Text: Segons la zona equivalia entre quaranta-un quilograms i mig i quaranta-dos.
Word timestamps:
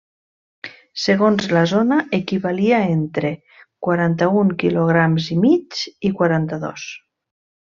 Segons 1.01 1.43
la 1.51 1.61
zona 1.71 1.97
equivalia 2.19 2.79
entre 2.93 3.31
quaranta-un 3.89 4.51
quilograms 4.65 5.29
i 5.37 5.41
mig 5.45 5.79
i 6.11 6.13
quaranta-dos. 6.23 6.91